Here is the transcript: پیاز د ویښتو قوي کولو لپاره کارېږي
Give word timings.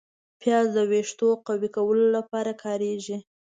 پیاز 0.41 0.67
د 0.75 0.77
ویښتو 0.91 1.27
قوي 1.47 1.69
کولو 1.75 2.05
لپاره 2.17 2.51
کارېږي 2.63 3.17